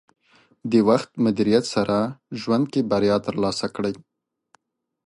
[0.71, 1.97] د وخت مدیریت سره
[2.41, 3.93] ژوند کې بریا ترلاسه کړئ.